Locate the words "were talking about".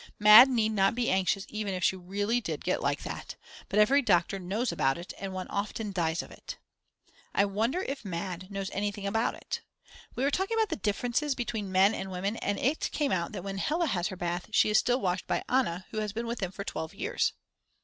10.23-10.69